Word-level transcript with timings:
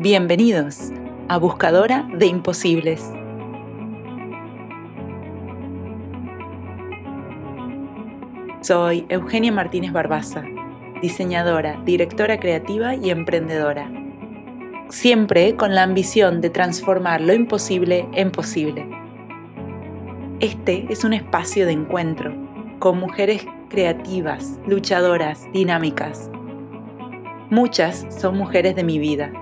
Bienvenidos 0.00 0.92
a 1.26 1.38
Buscadora 1.38 2.08
de 2.14 2.26
Imposibles. 2.26 3.04
Soy 8.60 9.06
Eugenia 9.08 9.50
Martínez 9.50 9.90
Barbaza, 9.90 10.44
diseñadora, 11.02 11.82
directora 11.84 12.38
creativa 12.38 12.94
y 12.94 13.10
emprendedora. 13.10 13.90
Siempre 14.88 15.56
con 15.56 15.74
la 15.74 15.82
ambición 15.82 16.40
de 16.42 16.50
transformar 16.50 17.20
lo 17.20 17.32
imposible 17.34 18.06
en 18.12 18.30
posible. 18.30 18.88
Este 20.38 20.86
es 20.90 21.02
un 21.02 21.12
espacio 21.12 21.66
de 21.66 21.72
encuentro 21.72 22.32
con 22.78 23.00
mujeres 23.00 23.44
creativas, 23.68 24.60
luchadoras, 24.64 25.42
dinámicas. 25.52 26.30
Muchas 27.50 28.06
son 28.16 28.38
mujeres 28.38 28.76
de 28.76 28.84
mi 28.84 29.00
vida 29.00 29.32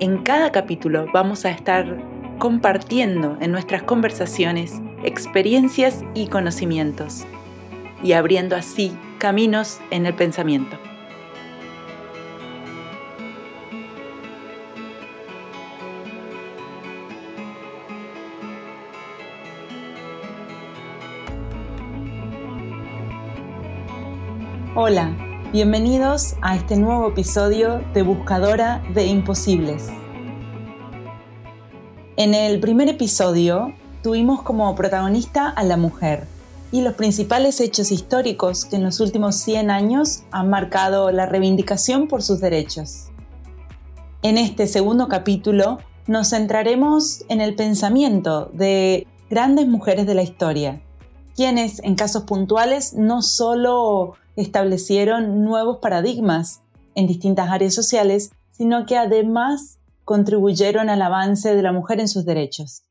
en 0.00 0.18
cada 0.18 0.52
capítulo 0.52 1.06
vamos 1.12 1.44
a 1.44 1.50
estar 1.50 2.02
compartiendo 2.38 3.36
en 3.40 3.52
nuestras 3.52 3.82
conversaciones 3.82 4.80
experiencias 5.04 6.02
y 6.14 6.28
conocimientos 6.28 7.24
y 8.02 8.12
abriendo 8.12 8.56
así 8.56 8.96
caminos 9.18 9.80
en 9.90 10.06
el 10.06 10.14
pensamiento. 10.14 10.76
Hola, 24.74 25.12
Bienvenidos 25.52 26.36
a 26.40 26.56
este 26.56 26.78
nuevo 26.78 27.08
episodio 27.08 27.84
de 27.92 28.00
Buscadora 28.00 28.82
de 28.94 29.04
Imposibles. 29.04 29.86
En 32.16 32.32
el 32.32 32.58
primer 32.58 32.88
episodio 32.88 33.74
tuvimos 34.02 34.40
como 34.40 34.74
protagonista 34.74 35.50
a 35.50 35.62
la 35.62 35.76
mujer 35.76 36.26
y 36.70 36.80
los 36.80 36.94
principales 36.94 37.60
hechos 37.60 37.92
históricos 37.92 38.64
que 38.64 38.76
en 38.76 38.82
los 38.82 38.98
últimos 39.00 39.36
100 39.36 39.70
años 39.70 40.22
han 40.30 40.48
marcado 40.48 41.10
la 41.10 41.26
reivindicación 41.26 42.08
por 42.08 42.22
sus 42.22 42.40
derechos. 42.40 43.10
En 44.22 44.38
este 44.38 44.66
segundo 44.66 45.08
capítulo 45.08 45.80
nos 46.06 46.30
centraremos 46.30 47.26
en 47.28 47.42
el 47.42 47.56
pensamiento 47.56 48.46
de 48.54 49.06
grandes 49.28 49.68
mujeres 49.68 50.06
de 50.06 50.14
la 50.14 50.22
historia, 50.22 50.80
quienes 51.36 51.78
en 51.80 51.94
casos 51.94 52.22
puntuales 52.22 52.94
no 52.94 53.20
solo 53.20 54.14
establecieron 54.36 55.44
nuevos 55.44 55.78
paradigmas 55.78 56.62
en 56.94 57.06
distintas 57.06 57.50
áreas 57.50 57.74
sociales, 57.74 58.30
sino 58.50 58.86
que 58.86 58.96
además 58.96 59.78
contribuyeron 60.04 60.88
al 60.90 61.02
avance 61.02 61.54
de 61.54 61.62
la 61.62 61.72
mujer 61.72 62.00
en 62.00 62.08
sus 62.08 62.24
derechos. 62.24 62.82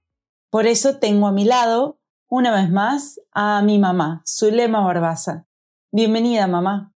Por 0.49 0.67
eso 0.67 0.97
tengo 0.97 1.27
a 1.27 1.31
mi 1.31 1.45
lado, 1.45 1.99
una 2.29 2.53
vez 2.53 2.69
más, 2.69 3.19
a 3.31 3.61
mi 3.61 3.79
mamá, 3.79 4.23
Zulema 4.27 4.81
Barbaza. 4.81 5.47
Bienvenida, 5.91 6.47
mamá. 6.47 6.93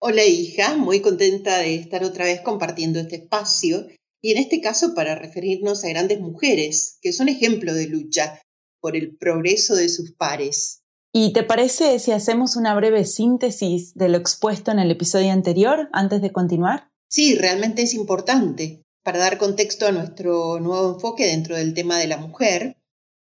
Hola, 0.00 0.24
hija, 0.24 0.76
muy 0.76 1.00
contenta 1.00 1.58
de 1.58 1.74
estar 1.74 2.04
otra 2.04 2.24
vez 2.24 2.40
compartiendo 2.40 2.98
este 2.98 3.16
espacio 3.16 3.86
y 4.22 4.32
en 4.32 4.38
este 4.38 4.60
caso 4.60 4.94
para 4.94 5.14
referirnos 5.14 5.84
a 5.84 5.88
grandes 5.88 6.20
mujeres 6.20 6.98
que 7.02 7.12
son 7.12 7.28
ejemplo 7.28 7.74
de 7.74 7.86
lucha 7.86 8.40
por 8.80 8.96
el 8.96 9.16
progreso 9.16 9.74
de 9.74 9.88
sus 9.88 10.12
pares. 10.12 10.79
¿Y 11.12 11.32
te 11.32 11.42
parece 11.42 11.98
si 11.98 12.12
hacemos 12.12 12.54
una 12.54 12.74
breve 12.74 13.04
síntesis 13.04 13.94
de 13.94 14.08
lo 14.08 14.16
expuesto 14.16 14.70
en 14.70 14.78
el 14.78 14.92
episodio 14.92 15.32
anterior 15.32 15.88
antes 15.92 16.22
de 16.22 16.30
continuar? 16.30 16.90
Sí, 17.08 17.34
realmente 17.34 17.82
es 17.82 17.94
importante 17.94 18.84
para 19.02 19.18
dar 19.18 19.36
contexto 19.36 19.86
a 19.86 19.92
nuestro 19.92 20.60
nuevo 20.60 20.94
enfoque 20.94 21.26
dentro 21.26 21.56
del 21.56 21.74
tema 21.74 21.98
de 21.98 22.06
la 22.06 22.16
mujer 22.16 22.76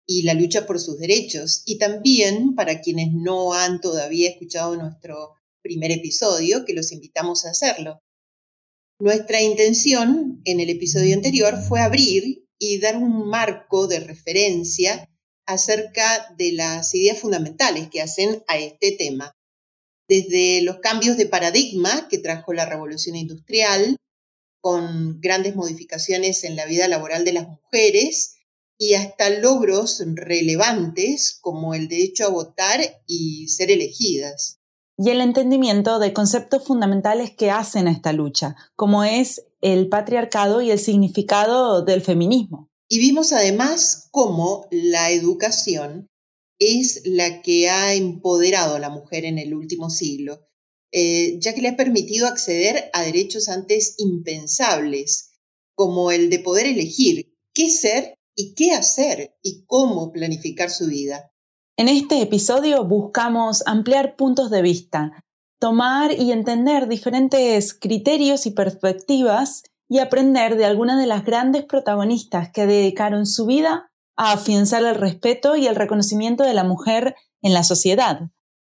y 0.06 0.22
la 0.22 0.34
lucha 0.34 0.64
por 0.64 0.78
sus 0.78 0.98
derechos. 0.98 1.62
Y 1.66 1.78
también 1.78 2.54
para 2.54 2.80
quienes 2.80 3.08
no 3.12 3.52
han 3.52 3.80
todavía 3.80 4.30
escuchado 4.30 4.76
nuestro 4.76 5.34
primer 5.60 5.90
episodio, 5.90 6.64
que 6.64 6.74
los 6.74 6.92
invitamos 6.92 7.44
a 7.44 7.50
hacerlo. 7.50 7.98
Nuestra 9.00 9.42
intención 9.42 10.40
en 10.44 10.60
el 10.60 10.70
episodio 10.70 11.16
anterior 11.16 11.56
fue 11.68 11.80
abrir 11.80 12.46
y 12.60 12.78
dar 12.78 12.96
un 12.96 13.28
marco 13.28 13.88
de 13.88 13.98
referencia 13.98 15.08
acerca 15.52 16.34
de 16.36 16.52
las 16.52 16.94
ideas 16.94 17.18
fundamentales 17.18 17.88
que 17.88 18.02
hacen 18.02 18.42
a 18.48 18.58
este 18.58 18.92
tema. 18.92 19.36
Desde 20.08 20.62
los 20.62 20.78
cambios 20.78 21.16
de 21.16 21.26
paradigma 21.26 22.08
que 22.08 22.18
trajo 22.18 22.52
la 22.52 22.66
revolución 22.66 23.16
industrial, 23.16 23.96
con 24.60 25.20
grandes 25.20 25.56
modificaciones 25.56 26.44
en 26.44 26.56
la 26.56 26.66
vida 26.66 26.86
laboral 26.88 27.24
de 27.24 27.32
las 27.32 27.48
mujeres, 27.48 28.36
y 28.78 28.94
hasta 28.94 29.30
logros 29.30 30.02
relevantes 30.06 31.38
como 31.40 31.72
el 31.74 31.86
derecho 31.88 32.26
a 32.26 32.30
votar 32.30 32.80
y 33.06 33.46
ser 33.46 33.70
elegidas. 33.70 34.58
Y 34.98 35.10
el 35.10 35.20
entendimiento 35.20 36.00
de 36.00 36.12
conceptos 36.12 36.64
fundamentales 36.64 37.30
que 37.30 37.50
hacen 37.50 37.86
a 37.86 37.92
esta 37.92 38.12
lucha, 38.12 38.56
como 38.74 39.04
es 39.04 39.44
el 39.60 39.88
patriarcado 39.88 40.62
y 40.62 40.72
el 40.72 40.80
significado 40.80 41.82
del 41.82 42.02
feminismo. 42.02 42.71
Y 42.92 42.98
vimos 42.98 43.32
además 43.32 44.10
cómo 44.10 44.66
la 44.70 45.12
educación 45.12 46.10
es 46.58 47.00
la 47.06 47.40
que 47.40 47.70
ha 47.70 47.94
empoderado 47.94 48.74
a 48.74 48.80
la 48.80 48.90
mujer 48.90 49.24
en 49.24 49.38
el 49.38 49.54
último 49.54 49.88
siglo, 49.88 50.46
eh, 50.92 51.38
ya 51.40 51.54
que 51.54 51.62
le 51.62 51.68
ha 51.68 51.76
permitido 51.78 52.26
acceder 52.26 52.90
a 52.92 53.02
derechos 53.02 53.48
antes 53.48 53.94
impensables, 53.96 55.38
como 55.74 56.10
el 56.10 56.28
de 56.28 56.40
poder 56.40 56.66
elegir 56.66 57.34
qué 57.54 57.70
ser 57.70 58.18
y 58.36 58.52
qué 58.52 58.72
hacer 58.72 59.38
y 59.42 59.64
cómo 59.64 60.12
planificar 60.12 60.68
su 60.68 60.88
vida. 60.88 61.32
En 61.78 61.88
este 61.88 62.20
episodio 62.20 62.84
buscamos 62.84 63.62
ampliar 63.64 64.16
puntos 64.16 64.50
de 64.50 64.60
vista, 64.60 65.24
tomar 65.58 66.12
y 66.12 66.30
entender 66.30 66.88
diferentes 66.88 67.72
criterios 67.72 68.44
y 68.44 68.50
perspectivas 68.50 69.62
y 69.92 69.98
aprender 69.98 70.56
de 70.56 70.64
algunas 70.64 70.98
de 70.98 71.06
las 71.06 71.22
grandes 71.22 71.66
protagonistas 71.66 72.50
que 72.50 72.64
dedicaron 72.64 73.26
su 73.26 73.44
vida 73.44 73.92
a 74.16 74.32
afianzar 74.32 74.82
el 74.84 74.94
respeto 74.94 75.54
y 75.54 75.66
el 75.66 75.76
reconocimiento 75.76 76.44
de 76.44 76.54
la 76.54 76.64
mujer 76.64 77.14
en 77.42 77.52
la 77.52 77.62
sociedad. 77.62 78.20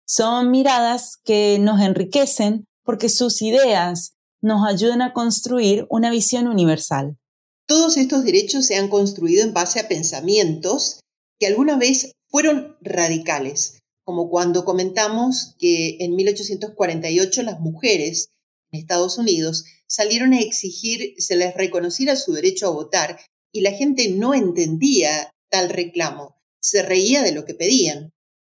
Son 0.06 0.50
miradas 0.50 1.18
que 1.22 1.58
nos 1.60 1.78
enriquecen 1.82 2.64
porque 2.84 3.10
sus 3.10 3.42
ideas 3.42 4.14
nos 4.40 4.66
ayudan 4.66 5.02
a 5.02 5.12
construir 5.12 5.86
una 5.90 6.10
visión 6.10 6.48
universal. 6.48 7.18
Todos 7.66 7.98
estos 7.98 8.24
derechos 8.24 8.64
se 8.64 8.76
han 8.76 8.88
construido 8.88 9.44
en 9.44 9.52
base 9.52 9.78
a 9.78 9.88
pensamientos 9.88 11.00
que 11.38 11.48
alguna 11.48 11.76
vez 11.76 12.12
fueron 12.28 12.78
radicales, 12.80 13.78
como 14.04 14.30
cuando 14.30 14.64
comentamos 14.64 15.54
que 15.58 15.98
en 16.00 16.16
1848 16.16 17.42
las 17.42 17.60
mujeres 17.60 18.30
en 18.72 18.80
Estados 18.80 19.18
Unidos 19.18 19.66
salieron 19.90 20.32
a 20.32 20.40
exigir 20.40 21.14
se 21.18 21.36
les 21.36 21.54
reconociera 21.54 22.16
su 22.16 22.32
derecho 22.32 22.68
a 22.68 22.70
votar 22.70 23.20
y 23.52 23.62
la 23.62 23.72
gente 23.72 24.08
no 24.08 24.32
entendía 24.32 25.30
tal 25.50 25.68
reclamo, 25.68 26.36
se 26.60 26.82
reía 26.82 27.22
de 27.22 27.32
lo 27.32 27.44
que 27.44 27.54
pedían. 27.54 28.12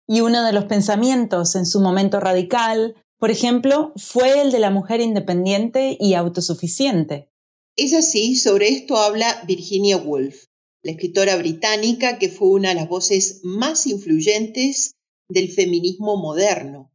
Y 0.08 0.22
uno 0.22 0.44
de 0.44 0.52
los 0.52 0.64
pensamientos 0.64 1.54
en 1.54 1.66
su 1.66 1.80
momento 1.80 2.18
radical, 2.18 2.96
por 3.18 3.30
ejemplo, 3.30 3.92
fue 3.96 4.40
el 4.40 4.50
de 4.50 4.58
la 4.58 4.70
mujer 4.70 5.00
independiente 5.00 5.96
y 6.00 6.14
autosuficiente. 6.14 7.28
Es 7.76 7.94
así, 7.94 8.34
sobre 8.34 8.68
esto 8.68 8.96
habla 8.96 9.42
Virginia 9.46 9.96
Woolf, 9.96 10.46
la 10.82 10.92
escritora 10.92 11.36
británica 11.36 12.18
que 12.18 12.28
fue 12.28 12.48
una 12.48 12.70
de 12.70 12.74
las 12.74 12.88
voces 12.88 13.40
más 13.44 13.86
influyentes 13.86 14.96
del 15.28 15.52
feminismo 15.52 16.16
moderno. 16.16 16.90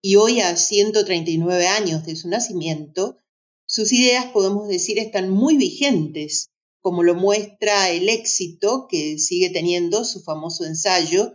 Y 0.00 0.16
hoy, 0.16 0.40
a 0.40 0.54
139 0.54 1.66
años 1.66 2.06
de 2.06 2.14
su 2.14 2.28
nacimiento, 2.28 3.16
sus 3.66 3.92
ideas, 3.92 4.26
podemos 4.26 4.68
decir, 4.68 4.98
están 4.98 5.30
muy 5.30 5.56
vigentes, 5.56 6.50
como 6.82 7.02
lo 7.02 7.14
muestra 7.14 7.90
el 7.90 8.08
éxito 8.08 8.86
que 8.88 9.18
sigue 9.18 9.50
teniendo 9.50 10.04
su 10.04 10.22
famoso 10.22 10.64
ensayo, 10.64 11.34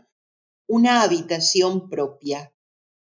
Una 0.67 1.01
habitación 1.01 1.89
propia. 1.89 2.53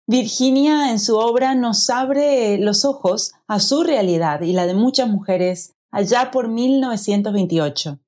Virginia 0.06 0.90
en 0.90 1.00
su 1.00 1.16
obra 1.16 1.54
nos 1.54 1.88
abre 1.88 2.58
los 2.58 2.84
ojos 2.84 3.32
a 3.48 3.58
su 3.58 3.82
realidad 3.82 4.42
y 4.42 4.52
la 4.52 4.66
de 4.66 4.74
muchas 4.74 5.08
mujeres 5.08 5.72
allá 5.90 6.30
por 6.30 6.48
1928. 6.48 7.98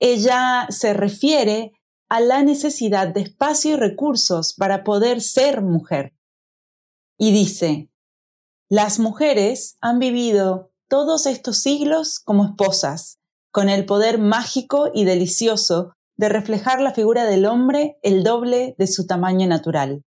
Ella 0.00 0.66
se 0.70 0.94
refiere 0.94 1.72
a 2.08 2.20
la 2.20 2.42
necesidad 2.42 3.08
de 3.08 3.20
espacio 3.20 3.72
y 3.72 3.76
recursos 3.76 4.54
para 4.54 4.82
poder 4.82 5.20
ser 5.20 5.62
mujer. 5.62 6.14
Y 7.18 7.32
dice, 7.32 7.90
las 8.74 8.98
mujeres 8.98 9.78
han 9.80 10.00
vivido 10.00 10.72
todos 10.88 11.26
estos 11.26 11.58
siglos 11.58 12.18
como 12.18 12.44
esposas, 12.44 13.20
con 13.52 13.68
el 13.68 13.86
poder 13.86 14.18
mágico 14.18 14.90
y 14.92 15.04
delicioso 15.04 15.92
de 16.16 16.28
reflejar 16.28 16.80
la 16.80 16.92
figura 16.92 17.24
del 17.24 17.46
hombre 17.46 17.98
el 18.02 18.24
doble 18.24 18.74
de 18.76 18.88
su 18.88 19.06
tamaño 19.06 19.46
natural. 19.46 20.02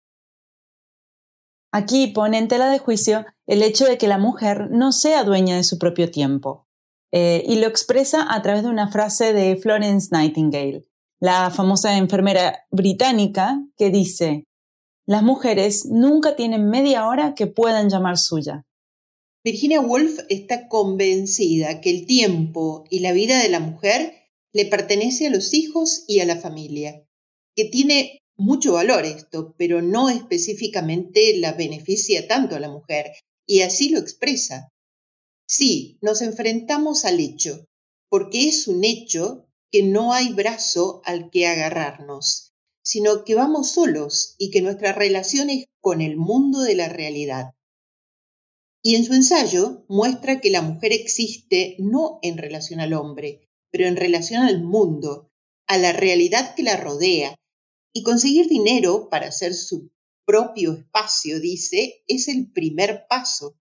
Aquí 1.72 2.08
pone 2.08 2.40
en 2.40 2.50
tela 2.50 2.70
de 2.70 2.80
juicio 2.80 3.26
el 3.46 3.64
hecho 3.64 3.86
de 3.86 3.98
que 3.98 4.10
la 4.10 4.18
mujer 4.18 4.68
no 4.70 4.92
sea 4.92 5.24
dueña 5.24 5.56
de 5.56 5.64
su 5.64 5.80
propio 5.80 6.12
tiempo. 6.12 6.68
eh, 7.14 7.44
y 7.48 7.62
lo 7.62 7.68
expresa 7.68 8.28
a 8.30 8.42
través 8.42 8.64
de 8.64 8.70
una 8.70 8.92
frase 8.92 9.32
de 9.32 9.56
Florence 9.56 10.10
Nightingale, 10.12 10.86
la 11.22 11.52
famosa 11.52 11.96
enfermera 11.96 12.66
británica 12.70 13.62
que 13.78 13.92
dice, 13.92 14.47
las 15.08 15.24
mujeres 15.24 15.86
nunca 15.86 16.36
tienen 16.36 16.70
media 16.70 17.08
hora 17.08 17.34
que 17.34 17.48
puedan 17.48 17.90
llamar 17.90 18.18
suya. 18.18 18.66
Virginia 19.42 19.80
Woolf 19.80 20.20
está 20.28 20.68
convencida 20.68 21.80
que 21.80 21.90
el 21.92 22.06
tiempo 22.06 22.84
y 22.90 23.00
la 23.00 23.14
vida 23.14 23.42
de 23.42 23.48
la 23.48 23.62
mujer 23.62 24.14
le 24.52 24.66
pertenece 24.66 25.28
a 25.28 25.30
los 25.30 25.54
hijos 25.54 26.04
y 26.08 26.20
a 26.20 26.26
la 26.26 26.36
familia, 26.36 27.08
que 27.56 27.64
tiene 27.64 28.20
mucho 28.36 28.74
valor 28.74 29.06
esto, 29.06 29.56
pero 29.58 29.82
no 29.82 30.10
específicamente 30.10 31.38
la 31.38 31.54
beneficia 31.54 32.28
tanto 32.28 32.58
a 32.58 32.60
la 32.60 32.70
mujer, 32.70 33.14
y 33.46 33.62
así 33.62 33.90
lo 33.90 34.00
expresa. 34.00 34.74
Sí, 35.48 35.98
nos 36.02 36.22
enfrentamos 36.22 37.06
al 37.06 37.22
hecho, 37.22 37.66
porque 38.10 38.50
es 38.50 38.68
un 38.68 38.84
hecho 38.84 39.48
que 39.72 39.84
no 39.84 40.12
hay 40.12 40.34
brazo 40.34 41.02
al 41.06 41.30
que 41.30 41.48
agarrarnos, 41.48 42.47
sino 42.88 43.26
que 43.26 43.36
vamos 43.36 43.72
solos 43.72 44.36
y 44.38 44.50
que 44.50 44.62
nuestra 44.62 44.94
relación 44.94 45.50
es 45.50 45.66
con 45.82 46.00
el 46.00 46.16
mundo 46.16 46.62
de 46.62 46.74
la 46.74 46.88
realidad. 46.88 47.52
Y 48.82 48.96
en 48.96 49.04
su 49.04 49.14
ensayo 49.14 49.84
muestra 49.90 50.40
que 50.40 50.52
la 50.52 50.62
mujer 50.62 50.94
existe 50.94 51.76
no 51.80 52.20
en 52.22 52.38
relación 52.38 52.80
al 52.80 52.94
hombre, 52.94 53.50
pero 53.72 53.90
en 53.90 53.98
relación 53.98 54.44
al 54.44 54.64
mundo, 54.64 55.30
a 55.68 55.78
la 55.78 55.92
realidad 55.92 56.56
que 56.56 56.64
la 56.64 56.78
rodea, 56.78 57.36
y 57.92 58.04
conseguir 58.04 58.48
dinero 58.48 59.10
para 59.10 59.28
hacer 59.28 59.54
su 59.54 59.92
propio 60.26 60.72
espacio, 60.72 61.42
dice, 61.42 62.06
es 62.08 62.30
el 62.30 62.54
primer 62.54 63.06
paso. 63.10 63.60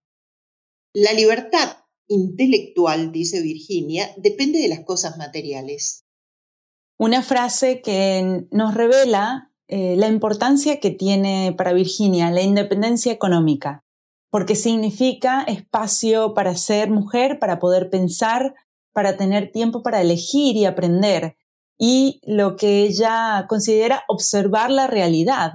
La 0.92 1.12
libertad 1.12 1.78
intelectual, 2.06 3.10
dice 3.10 3.40
Virginia, 3.40 4.14
depende 4.18 4.60
de 4.60 4.68
las 4.68 4.84
cosas 4.84 5.18
materiales. 5.18 6.05
Una 6.98 7.22
frase 7.22 7.82
que 7.82 8.46
nos 8.50 8.74
revela 8.74 9.50
eh, 9.68 9.96
la 9.98 10.08
importancia 10.08 10.80
que 10.80 10.90
tiene 10.90 11.54
para 11.56 11.72
Virginia 11.72 12.30
la 12.30 12.40
independencia 12.40 13.12
económica, 13.12 13.84
porque 14.30 14.54
significa 14.54 15.42
espacio 15.42 16.32
para 16.34 16.54
ser 16.54 16.90
mujer, 16.90 17.38
para 17.38 17.58
poder 17.58 17.90
pensar, 17.90 18.54
para 18.92 19.16
tener 19.16 19.52
tiempo 19.52 19.82
para 19.82 20.00
elegir 20.00 20.56
y 20.56 20.64
aprender, 20.64 21.36
y 21.78 22.20
lo 22.24 22.56
que 22.56 22.84
ella 22.84 23.44
considera 23.46 24.04
observar 24.08 24.70
la 24.70 24.86
realidad, 24.86 25.54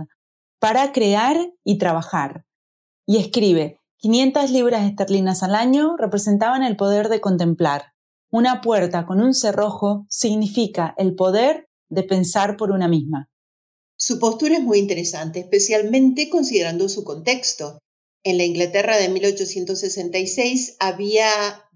para 0.59 0.91
crear 0.91 1.37
y 1.63 1.79
trabajar. 1.79 2.45
Y 3.07 3.17
escribe, 3.17 3.79
500 3.97 4.51
libras 4.51 4.83
esterlinas 4.83 5.41
al 5.41 5.55
año 5.55 5.95
representaban 5.97 6.61
el 6.61 6.75
poder 6.75 7.09
de 7.09 7.19
contemplar. 7.19 7.90
Una 8.33 8.61
puerta 8.61 9.05
con 9.05 9.21
un 9.21 9.33
cerrojo 9.33 10.05
significa 10.09 10.95
el 10.97 11.15
poder 11.15 11.67
de 11.89 12.03
pensar 12.03 12.55
por 12.55 12.71
una 12.71 12.87
misma. 12.87 13.29
Su 13.97 14.19
postura 14.19 14.55
es 14.55 14.63
muy 14.63 14.79
interesante, 14.79 15.41
especialmente 15.41 16.29
considerando 16.29 16.87
su 16.87 17.03
contexto. 17.03 17.79
En 18.23 18.37
la 18.37 18.45
Inglaterra 18.45 18.95
de 18.95 19.09
1866 19.09 20.77
había 20.79 21.27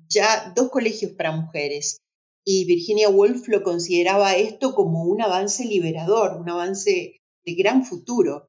ya 0.08 0.54
dos 0.56 0.70
colegios 0.70 1.12
para 1.12 1.36
mujeres 1.36 1.98
y 2.46 2.64
Virginia 2.64 3.10
Woolf 3.10 3.50
lo 3.50 3.62
consideraba 3.62 4.36
esto 4.36 4.76
como 4.76 5.04
un 5.04 5.22
avance 5.22 5.66
liberador, 5.66 6.40
un 6.40 6.50
avance 6.50 7.18
de 7.44 7.54
gran 7.56 7.84
futuro, 7.84 8.48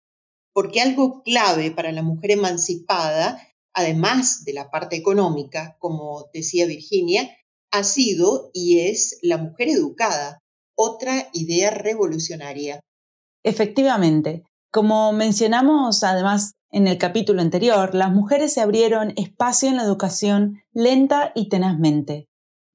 porque 0.53 0.81
algo 0.81 1.23
clave 1.25 1.73
para 1.73 1.91
la 1.91 2.03
mujer 2.03 2.32
emancipada, 2.32 3.43
además 3.73 4.44
de 4.44 4.53
la 4.53 4.70
parte 4.70 4.94
económica, 4.94 5.76
como 5.81 6.29
decía 6.32 6.67
Virginia, 6.67 7.29
ha 7.76 7.84
sido 7.84 8.50
y 8.52 8.81
es 8.88 9.19
la 9.23 9.38
mujer 9.38 9.69
educada, 9.69 10.38
otra 10.76 11.28
idea 11.32 11.70
revolucionaria. 11.70 12.81
Efectivamente, 13.44 14.44
como 14.73 15.12
mencionamos 15.12 16.02
además 16.02 16.52
en 16.70 16.88
el 16.88 16.99
capítulo 16.99 17.40
anterior, 17.40 17.94
las 17.94 18.12
mujeres 18.12 18.52
se 18.52 18.61
abrieron 18.61 19.12
espacio 19.17 19.69
en 19.69 19.76
la 19.76 19.84
educación 19.84 20.61
lenta 20.73 21.32
y 21.34 21.49
tenazmente. 21.49 22.26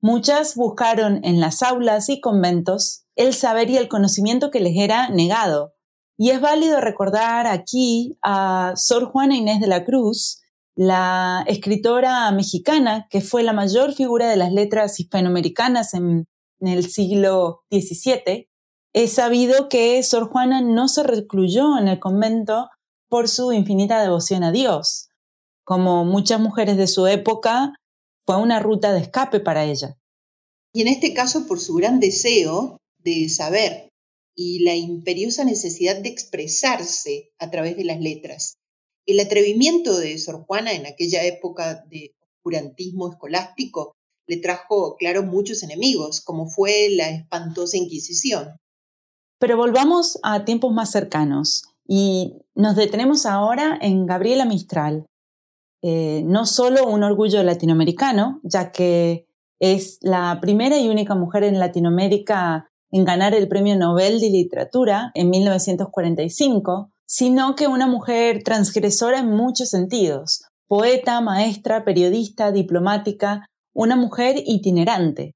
Muchas 0.02 0.56
buscaron 0.56 1.24
en 1.24 1.40
las 1.40 1.62
aulas 1.62 2.10
y 2.10 2.22
conventos 2.22 3.04
el 3.16 3.34
saber 3.34 3.70
y 3.70 3.78
el 3.78 3.88
conocimiento 3.88 4.50
que 4.50 4.60
les 4.60 4.78
era 4.78 5.10
negado. 5.10 5.74
Y 6.18 6.32
es 6.32 6.42
válido 6.42 6.82
recordar 6.82 7.48
aquí 7.48 8.18
a 8.24 8.74
Sor 8.76 9.06
Juana 9.06 9.36
Inés 9.36 9.60
de 9.60 9.68
la 9.68 9.84
Cruz, 9.84 10.41
la 10.76 11.44
escritora 11.48 12.32
mexicana 12.32 13.08
que 13.10 13.22
fue 13.22 13.44
la 13.44 13.54
mayor 13.54 13.94
figura 13.94 14.30
de 14.30 14.38
las 14.38 14.52
letras 14.52 15.00
hispanoamericanas 15.00 15.94
en, 15.94 16.28
en 16.60 16.68
el 16.68 16.90
siglo 16.90 17.64
XVII. 17.72 18.48
Es 18.94 19.14
sabido 19.14 19.70
que 19.70 20.02
Sor 20.04 20.30
Juana 20.30 20.62
no 20.62 20.88
se 20.88 21.04
recluyó 21.04 21.78
en 21.78 21.88
el 21.88 22.00
convento 22.00 22.70
por 23.10 23.28
su 23.28 23.52
infinita 23.52 24.02
devoción 24.02 24.44
a 24.44 24.52
Dios. 24.52 25.10
Como 25.64 26.06
muchas 26.06 26.40
mujeres 26.40 26.78
de 26.78 26.88
su 26.88 27.08
época, 27.08 27.74
fue 28.26 28.38
una 28.38 28.60
ruta 28.60 28.94
de 28.94 29.02
escape 29.02 29.40
para 29.40 29.66
ella. 29.66 29.98
Y 30.74 30.82
en 30.82 30.88
este 30.88 31.14
caso 31.14 31.48
por 31.48 31.60
su 31.60 31.76
gran 31.76 32.00
deseo 32.00 32.78
de 33.00 33.28
saber 33.30 33.90
y 34.36 34.64
la 34.64 34.76
imperiosa 34.76 35.44
necesidad 35.44 36.02
de 36.02 36.10
expresarse 36.10 37.32
a 37.40 37.52
través 37.52 37.76
de 37.76 37.84
las 37.84 38.00
letras. 38.00 38.56
El 39.06 39.20
atrevimiento 39.20 39.98
de 39.98 40.18
Sor 40.18 40.46
Juana 40.46 40.74
en 40.74 40.86
aquella 40.86 41.24
época 41.24 41.84
de 41.90 42.16
oscurantismo 42.38 43.12
escolástico 43.12 43.94
le 44.28 44.38
trajo, 44.38 44.96
claro, 44.98 45.24
muchos 45.24 45.64
enemigos, 45.64 46.22
como 46.22 46.48
fue 46.48 46.90
la 46.92 47.10
espantosa 47.10 47.78
Inquisición. 47.78 48.58
Pero 49.40 49.58
volvamos 49.58 50.20
a 50.24 50.46
tiempos 50.46 50.72
más 50.72 50.92
cercanos. 50.92 51.64
Y 51.88 52.36
nos 52.56 52.76
detenemos 52.76 53.26
ahora 53.26 53.78
en 53.82 54.06
Gabriela 54.06 54.46
Mistral, 54.46 55.06
eh, 55.82 56.22
no 56.26 56.46
solo 56.46 56.86
un 56.88 57.04
orgullo 57.04 57.44
latinoamericano, 57.44 58.40
ya 58.44 58.72
que 58.72 59.26
es 59.60 59.98
la 60.02 60.40
primera 60.42 60.80
y 60.80 60.90
única 60.90 61.16
mujer 61.16 61.44
en 61.44 61.60
Latinoamérica 61.60 62.70
en 62.92 63.06
ganar 63.06 63.34
el 63.34 63.48
Premio 63.48 63.76
Nobel 63.76 64.20
de 64.20 64.30
Literatura 64.30 65.12
en 65.16 65.30
1945, 65.30 66.92
sino 67.12 67.58
que 67.58 67.68
una 67.68 67.88
mujer 67.88 68.42
transgresora 68.42 69.20
en 69.20 69.32
muchos 69.32 69.68
sentidos, 69.68 70.46
poeta, 70.70 71.20
maestra, 71.20 71.84
periodista, 71.84 72.54
diplomática, 72.54 73.48
una 73.76 73.98
mujer 73.98 74.42
itinerante. 74.46 75.36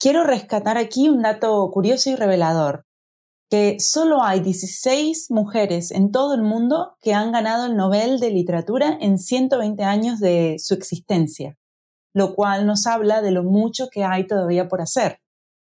Quiero 0.00 0.24
rescatar 0.24 0.78
aquí 0.78 1.08
un 1.08 1.22
dato 1.22 1.70
curioso 1.72 2.10
y 2.10 2.16
revelador 2.16 2.82
que 3.48 3.78
solo 3.78 4.24
hay 4.24 4.40
16 4.40 5.30
mujeres 5.30 5.92
en 5.92 6.10
todo 6.10 6.34
el 6.34 6.42
mundo 6.42 6.96
que 7.00 7.14
han 7.14 7.30
ganado 7.30 7.66
el 7.66 7.76
Nobel 7.76 8.18
de 8.18 8.30
Literatura 8.30 8.96
en 9.00 9.18
120 9.18 9.84
años 9.84 10.18
de 10.18 10.56
su 10.58 10.74
existencia, 10.74 11.56
lo 12.12 12.34
cual 12.34 12.66
nos 12.66 12.88
habla 12.88 13.22
de 13.22 13.30
lo 13.30 13.44
mucho 13.44 13.88
que 13.92 14.02
hay 14.02 14.26
todavía 14.26 14.66
por 14.66 14.80
hacer. 14.80 15.18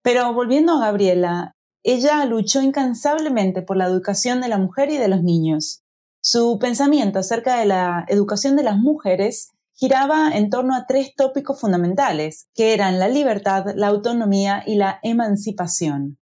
Pero 0.04 0.34
volviendo 0.34 0.74
a 0.74 0.86
Gabriela, 0.86 1.54
ella 1.84 2.26
luchó 2.26 2.62
incansablemente 2.62 3.62
por 3.62 3.78
la 3.78 3.86
educación 3.86 4.42
de 4.42 4.48
la 4.48 4.58
mujer 4.58 4.90
y 4.90 4.98
de 4.98 5.08
los 5.08 5.24
niños. 5.24 5.84
Su 6.22 6.60
pensamiento 6.60 7.20
acerca 7.20 7.58
de 7.58 7.66
la 7.66 8.06
educación 8.08 8.56
de 8.56 8.64
las 8.64 8.78
mujeres 8.78 9.50
giraba 9.74 10.30
en 10.32 10.50
torno 10.50 10.76
a 10.76 10.86
tres 10.86 11.16
tópicos 11.16 11.60
fundamentales, 11.60 12.48
que 12.54 12.74
eran 12.74 13.00
la 13.00 13.08
libertad, 13.08 13.66
la 13.76 13.88
autonomía 13.88 14.64
y 14.66 14.76
la 14.76 15.00
emancipación 15.02 16.20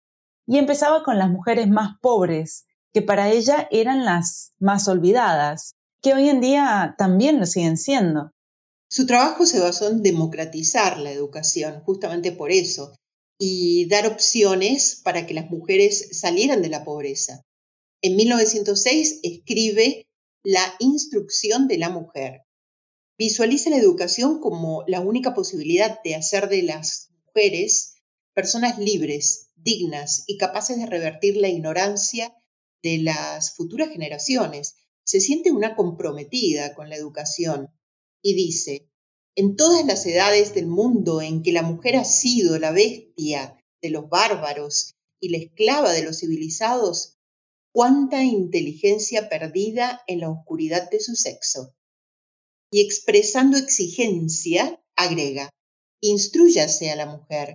y 0.48 0.58
empezaba 0.58 1.04
con 1.04 1.20
las 1.20 1.30
mujeres 1.30 1.68
más 1.68 2.00
pobres, 2.02 2.66
que 2.94 3.02
para 3.02 3.30
ella 3.30 3.68
eran 3.70 4.06
las 4.06 4.54
más 4.60 4.88
olvidadas, 4.88 5.76
que 6.02 6.14
hoy 6.14 6.30
en 6.30 6.40
día 6.40 6.96
también 6.98 7.40
lo 7.40 7.46
siguen 7.46 7.78
siendo. 7.78 8.32
Su 8.90 9.06
trabajo 9.06 9.46
se 9.46 9.60
basó 9.60 9.90
en 9.90 10.02
democratizar 10.02 10.98
la 10.98 11.12
educación, 11.12 11.82
justamente 11.82 12.32
por 12.32 12.52
eso, 12.52 12.94
y 13.38 13.88
dar 13.88 14.08
opciones 14.08 15.00
para 15.04 15.26
que 15.26 15.34
las 15.34 15.50
mujeres 15.50 16.20
salieran 16.20 16.62
de 16.62 16.70
la 16.70 16.84
pobreza. 16.84 17.46
En 18.02 18.16
1906 18.16 19.20
escribe 19.24 20.08
La 20.44 20.76
instrucción 20.80 21.68
de 21.68 21.78
la 21.78 21.90
mujer. 21.90 22.42
Visualiza 23.18 23.70
la 23.70 23.78
educación 23.78 24.40
como 24.40 24.84
la 24.88 25.02
única 25.02 25.34
posibilidad 25.34 26.00
de 26.04 26.16
hacer 26.16 26.50
de 26.50 26.64
las 26.64 27.10
mujeres 27.26 27.96
personas 28.34 28.78
libres 28.78 29.50
dignas 29.56 30.24
y 30.28 30.38
capaces 30.38 30.78
de 30.78 30.86
revertir 30.86 31.38
la 31.38 31.50
ignorancia 31.50 32.36
de 32.84 33.00
las 33.00 33.56
futuras 33.56 33.90
generaciones. 33.90 34.76
Se 35.04 35.20
siente 35.20 35.52
una 35.52 35.76
comprometida 35.76 36.76
con 36.76 36.90
la 36.90 36.96
educación 36.96 37.70
y 38.22 38.36
dice, 38.36 38.87
en 39.38 39.56
todas 39.56 39.86
las 39.86 40.04
edades 40.08 40.56
del 40.56 40.66
mundo 40.66 41.22
en 41.22 41.44
que 41.44 41.52
la 41.52 41.62
mujer 41.62 41.96
ha 41.96 42.06
sido 42.06 42.58
la 42.58 42.72
bestia 42.72 43.64
de 43.84 43.92
los 43.92 44.10
bárbaros 44.10 44.96
y 45.22 45.30
la 45.30 45.38
esclava 45.38 45.94
de 45.94 46.02
los 46.02 46.20
civilizados, 46.22 47.18
cuánta 47.72 48.24
inteligencia 48.24 49.30
perdida 49.30 50.02
en 50.08 50.22
la 50.22 50.32
oscuridad 50.32 50.90
de 50.90 51.00
su 51.00 51.16
sexo. 51.16 51.76
Y 52.72 52.82
expresando 52.82 53.58
exigencia, 53.58 54.84
agrega, 54.96 55.52
Instruyase 56.02 56.90
a 56.90 56.96
la 56.96 57.06
mujer, 57.06 57.54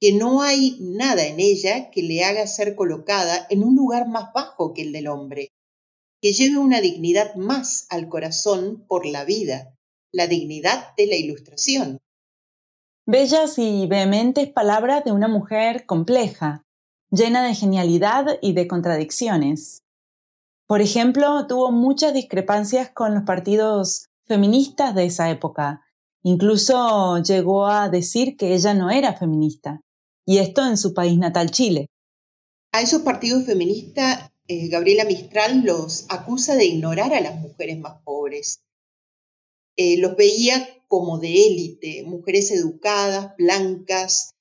que 0.00 0.12
no 0.12 0.42
hay 0.42 0.78
nada 0.80 1.26
en 1.26 1.40
ella 1.40 1.90
que 1.90 2.02
le 2.02 2.22
haga 2.22 2.46
ser 2.46 2.76
colocada 2.76 3.46
en 3.50 3.64
un 3.64 3.74
lugar 3.74 4.08
más 4.08 4.32
bajo 4.32 4.72
que 4.72 4.82
el 4.82 4.92
del 4.92 5.08
hombre, 5.08 5.48
que 6.20 6.32
lleve 6.32 6.58
una 6.58 6.80
dignidad 6.80 7.34
más 7.34 7.86
al 7.88 8.08
corazón 8.08 8.84
por 8.86 9.06
la 9.06 9.24
vida, 9.24 9.77
la 10.12 10.26
dignidad 10.26 10.94
de 10.96 11.06
la 11.06 11.16
ilustración. 11.16 11.98
Bellas 13.06 13.58
y 13.58 13.86
vehementes 13.86 14.48
palabras 14.48 15.04
de 15.04 15.12
una 15.12 15.28
mujer 15.28 15.86
compleja, 15.86 16.64
llena 17.10 17.46
de 17.46 17.54
genialidad 17.54 18.38
y 18.42 18.52
de 18.52 18.68
contradicciones. 18.68 19.82
Por 20.66 20.82
ejemplo, 20.82 21.46
tuvo 21.46 21.72
muchas 21.72 22.12
discrepancias 22.12 22.90
con 22.90 23.14
los 23.14 23.24
partidos 23.24 24.08
feministas 24.26 24.94
de 24.94 25.06
esa 25.06 25.30
época. 25.30 25.82
Incluso 26.22 27.22
llegó 27.22 27.66
a 27.66 27.88
decir 27.88 28.36
que 28.36 28.54
ella 28.54 28.74
no 28.74 28.90
era 28.90 29.14
feminista, 29.14 29.80
y 30.26 30.38
esto 30.38 30.66
en 30.66 30.76
su 30.76 30.92
país 30.92 31.16
natal, 31.16 31.50
Chile. 31.50 31.86
A 32.72 32.82
esos 32.82 33.00
partidos 33.00 33.46
feministas, 33.46 34.30
eh, 34.46 34.68
Gabriela 34.68 35.04
Mistral 35.04 35.62
los 35.64 36.04
acusa 36.10 36.56
de 36.56 36.66
ignorar 36.66 37.14
a 37.14 37.20
las 37.22 37.40
mujeres 37.40 37.78
más 37.78 38.02
pobres. 38.04 38.60
Eh, 39.80 39.96
los 39.98 40.16
veía 40.16 40.68
como 40.88 41.18
de 41.18 41.46
élite, 41.46 42.02
mujeres 42.02 42.50
educadas, 42.50 43.34
blancas, 43.38 44.32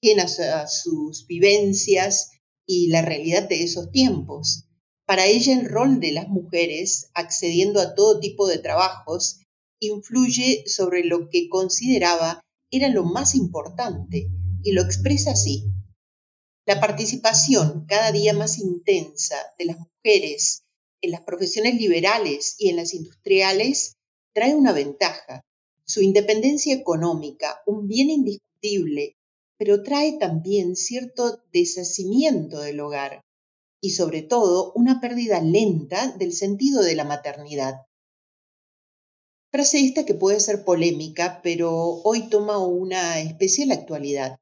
llenas 0.00 0.40
a 0.40 0.66
sus 0.66 1.26
vivencias 1.26 2.30
y 2.66 2.88
la 2.88 3.02
realidad 3.02 3.46
de 3.48 3.62
esos 3.62 3.90
tiempos. 3.90 4.64
Para 5.06 5.26
ella 5.26 5.52
el 5.52 5.68
rol 5.68 6.00
de 6.00 6.12
las 6.12 6.28
mujeres, 6.28 7.10
accediendo 7.12 7.80
a 7.80 7.94
todo 7.94 8.18
tipo 8.18 8.48
de 8.48 8.58
trabajos, 8.58 9.40
influye 9.78 10.64
sobre 10.66 11.04
lo 11.04 11.28
que 11.28 11.50
consideraba 11.50 12.40
era 12.70 12.88
lo 12.88 13.04
más 13.04 13.34
importante, 13.34 14.30
y 14.62 14.72
lo 14.72 14.82
expresa 14.82 15.32
así. 15.32 15.64
La 16.66 16.80
participación 16.80 17.84
cada 17.86 18.10
día 18.10 18.32
más 18.32 18.58
intensa 18.58 19.36
de 19.58 19.66
las 19.66 19.76
mujeres 19.78 20.62
en 21.02 21.10
las 21.10 21.22
profesiones 21.22 21.74
liberales 21.76 22.56
y 22.58 22.70
en 22.70 22.76
las 22.76 22.94
industriales 22.94 23.97
trae 24.34 24.54
una 24.54 24.72
ventaja, 24.72 25.42
su 25.84 26.02
independencia 26.02 26.74
económica, 26.74 27.62
un 27.66 27.88
bien 27.88 28.10
indiscutible, 28.10 29.16
pero 29.58 29.82
trae 29.82 30.18
también 30.18 30.76
cierto 30.76 31.42
deshacimiento 31.52 32.60
del 32.60 32.80
hogar, 32.80 33.22
y 33.80 33.90
sobre 33.90 34.22
todo 34.22 34.72
una 34.74 35.00
pérdida 35.00 35.40
lenta 35.40 36.12
del 36.18 36.32
sentido 36.32 36.82
de 36.82 36.94
la 36.94 37.04
maternidad. 37.04 37.86
Frase 39.50 39.80
esta 39.80 40.04
que 40.04 40.14
puede 40.14 40.40
ser 40.40 40.64
polémica, 40.64 41.40
pero 41.42 41.72
hoy 42.04 42.28
toma 42.28 42.58
una 42.58 43.20
especial 43.20 43.72
actualidad. 43.72 44.36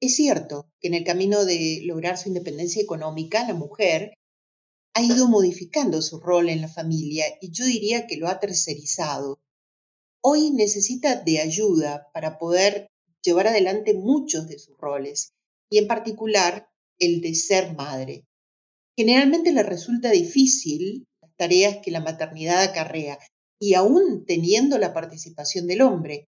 Es 0.00 0.14
cierto 0.16 0.66
que 0.80 0.88
en 0.88 0.94
el 0.94 1.04
camino 1.04 1.44
de 1.44 1.80
lograr 1.84 2.16
su 2.16 2.28
independencia 2.28 2.80
económica, 2.80 3.46
la 3.46 3.54
mujer 3.54 4.14
ha 4.94 5.02
ido 5.02 5.28
modificando 5.28 6.02
su 6.02 6.20
rol 6.20 6.48
en 6.48 6.60
la 6.60 6.68
familia 6.68 7.24
y 7.40 7.50
yo 7.50 7.64
diría 7.64 8.06
que 8.06 8.16
lo 8.16 8.28
ha 8.28 8.40
tercerizado. 8.40 9.40
Hoy 10.22 10.50
necesita 10.50 11.16
de 11.16 11.40
ayuda 11.40 12.08
para 12.12 12.38
poder 12.38 12.88
llevar 13.22 13.48
adelante 13.48 13.94
muchos 13.94 14.46
de 14.48 14.58
sus 14.58 14.76
roles 14.78 15.32
y 15.70 15.78
en 15.78 15.86
particular 15.86 16.68
el 16.98 17.20
de 17.20 17.34
ser 17.34 17.74
madre. 17.74 18.26
Generalmente 18.96 19.52
le 19.52 19.62
resulta 19.62 20.10
difícil 20.10 21.06
las 21.20 21.34
tareas 21.36 21.78
que 21.82 21.90
la 21.90 22.00
maternidad 22.00 22.62
acarrea 22.62 23.18
y 23.58 23.74
aún 23.74 24.24
teniendo 24.26 24.78
la 24.78 24.92
participación 24.92 25.66
del 25.66 25.82
hombre. 25.82 26.28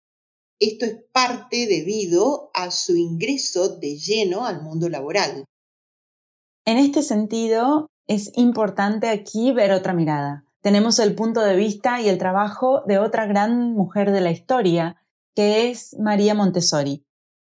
Esto 0.60 0.86
es 0.86 0.96
parte 1.12 1.68
debido 1.68 2.50
a 2.54 2.72
su 2.72 2.96
ingreso 2.96 3.78
de 3.78 3.98
lleno 3.98 4.46
al 4.46 4.62
mundo 4.62 4.88
laboral. 4.88 5.44
En 6.66 6.78
este 6.78 7.04
sentido, 7.04 7.90
es 8.08 8.32
importante 8.36 9.10
aquí 9.10 9.52
ver 9.52 9.72
otra 9.72 9.94
mirada. 9.94 10.46
Tenemos 10.62 11.00
el 11.00 11.16
punto 11.16 11.42
de 11.42 11.56
vista 11.56 12.02
y 12.02 12.10
el 12.10 12.18
trabajo 12.18 12.84
de 12.88 12.98
otra 13.00 13.26
gran 13.26 13.74
mujer 13.74 14.12
de 14.12 14.22
la 14.22 14.32
historia, 14.32 14.98
que 15.36 15.70
es 15.70 15.96
María 16.00 16.34
Montessori 16.34 17.06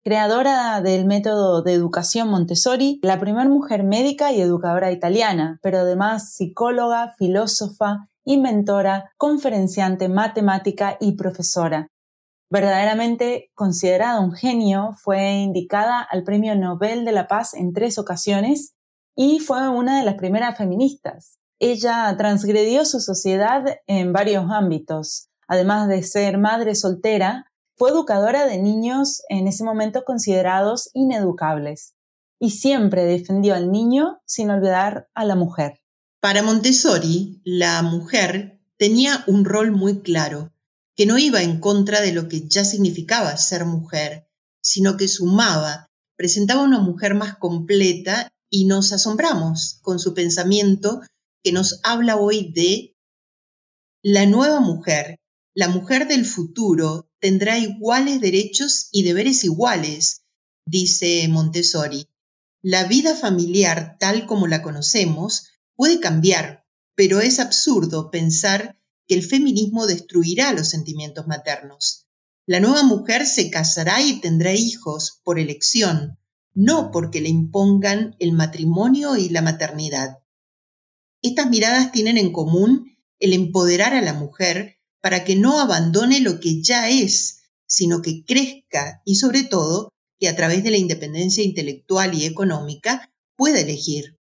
creadora 0.04 0.82
del 0.82 1.06
método 1.06 1.62
de 1.62 1.74
educación 1.74 2.30
Montessori, 2.30 3.00
la 3.04 3.20
primera 3.20 3.48
mujer 3.48 3.84
médica 3.84 4.32
y 4.32 4.42
educadora 4.42 4.92
italiana, 4.92 5.60
pero 5.62 5.80
además 5.80 6.34
psicóloga, 6.34 7.14
filósofa, 7.18 8.10
inventora, 8.24 9.12
conferenciante, 9.18 10.10
matemática 10.10 10.98
y 11.00 11.16
profesora. 11.16 11.88
Verdaderamente 12.50 13.52
considerada 13.54 14.20
un 14.20 14.34
genio, 14.34 14.94
fue 15.02 15.34
indicada 15.34 16.02
al 16.02 16.24
Premio 16.24 16.56
Nobel 16.56 17.06
de 17.06 17.12
la 17.12 17.28
Paz 17.28 17.54
en 17.54 17.72
tres 17.72 17.98
ocasiones 17.98 18.74
y 19.16 19.40
fue 19.40 19.70
una 19.70 20.00
de 20.00 20.06
las 20.06 20.16
primeras 20.16 20.58
feministas. 20.58 21.38
Ella 21.60 22.16
transgredió 22.18 22.86
su 22.86 23.00
sociedad 23.00 23.64
en 23.88 24.14
varios 24.14 24.46
ámbitos. 24.50 25.30
Además 25.48 25.88
de 25.88 26.02
ser 26.02 26.38
madre 26.38 26.76
soltera, 26.76 27.46
fue 27.78 27.92
educadora 27.92 28.46
de 28.46 28.58
niños 28.58 29.22
en 29.30 29.48
ese 29.48 29.64
momento 29.64 30.04
considerados 30.04 30.90
ineducables 30.94 31.96
y 32.40 32.52
siempre 32.52 33.06
defendió 33.06 33.54
al 33.54 33.72
niño 33.72 34.20
sin 34.26 34.50
olvidar 34.50 35.08
a 35.14 35.26
la 35.26 35.36
mujer. 35.36 35.82
Para 36.20 36.42
Montessori, 36.42 37.42
la 37.44 37.82
mujer 37.84 38.60
tenía 38.78 39.24
un 39.28 39.46
rol 39.46 39.72
muy 39.72 40.02
claro, 40.02 40.52
que 40.96 41.06
no 41.06 41.20
iba 41.20 41.44
en 41.44 41.60
contra 41.60 42.02
de 42.02 42.14
lo 42.14 42.28
que 42.28 42.48
ya 42.48 42.66
significaba 42.66 43.38
ser 43.38 43.66
mujer, 43.66 44.28
sino 44.62 44.98
que 44.98 45.08
sumaba, 45.08 45.88
presentaba 46.16 46.64
una 46.64 46.80
mujer 46.80 47.14
más 47.14 47.36
completa 47.38 48.32
y 48.52 48.66
nos 48.66 48.92
asombramos 48.92 49.80
con 49.82 49.98
su 49.98 50.14
pensamiento 50.14 51.02
que 51.42 51.52
nos 51.52 51.80
habla 51.84 52.18
hoy 52.18 52.52
de 52.54 52.96
la 54.04 54.26
nueva 54.26 54.60
mujer, 54.60 55.20
la 55.56 55.70
mujer 55.70 56.08
del 56.08 56.26
futuro 56.26 57.10
tendrá 57.20 57.58
iguales 57.58 58.20
derechos 58.20 58.90
y 58.92 59.04
deberes 59.04 59.44
iguales, 59.44 60.24
dice 60.66 61.28
Montessori. 61.30 62.08
La 62.62 62.84
vida 62.84 63.16
familiar 63.16 63.98
tal 64.00 64.26
como 64.28 64.48
la 64.48 64.62
conocemos 64.62 65.48
puede 65.76 66.00
cambiar, 66.00 66.66
pero 66.96 67.22
es 67.22 67.40
absurdo 67.40 68.12
pensar 68.12 68.78
que 69.08 69.16
el 69.16 69.24
feminismo 69.24 69.88
destruirá 69.88 70.54
los 70.54 70.68
sentimientos 70.68 71.26
maternos. 71.26 72.08
La 72.46 72.60
nueva 72.60 72.84
mujer 72.84 73.26
se 73.26 73.50
casará 73.50 74.02
y 74.02 74.20
tendrá 74.20 74.54
hijos 74.54 75.22
por 75.24 75.40
elección, 75.40 76.18
no 76.54 76.92
porque 76.92 77.22
le 77.22 77.30
impongan 77.30 78.16
el 78.20 78.34
matrimonio 78.34 79.16
y 79.16 79.30
la 79.30 79.42
maternidad. 79.42 80.20
Estas 81.22 81.50
miradas 81.50 81.92
tienen 81.92 82.18
en 82.18 82.32
común 82.32 82.98
el 83.20 83.34
empoderar 83.34 83.94
a 83.94 84.02
la 84.02 84.14
mujer 84.14 84.78
para 85.02 85.24
que 85.24 85.36
no 85.36 85.60
abandone 85.60 86.20
lo 86.20 86.40
que 86.40 86.62
ya 86.62 86.90
es, 86.90 87.44
sino 87.66 88.02
que 88.02 88.24
crezca 88.26 89.02
y 89.06 89.16
sobre 89.16 89.44
todo 89.44 89.90
que 90.20 90.28
a 90.28 90.36
través 90.36 90.64
de 90.64 90.72
la 90.72 90.78
independencia 90.78 91.44
intelectual 91.44 92.14
y 92.14 92.26
económica 92.26 93.12
pueda 93.36 93.60
elegir. 93.60 94.18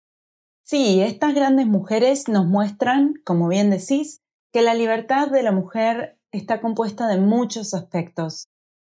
Sí, 0.65 1.01
estas 1.01 1.35
grandes 1.35 1.67
mujeres 1.67 2.27
nos 2.29 2.47
muestran, 2.47 3.15
como 3.25 3.49
bien 3.49 3.71
decís, 3.71 4.21
que 4.53 4.63
la 4.63 4.75
libertad 4.75 5.29
de 5.29 5.43
la 5.43 5.53
mujer 5.53 6.19
está 6.33 6.61
compuesta 6.61 7.07
de 7.07 7.19
muchos 7.19 7.75
aspectos, 7.75 8.49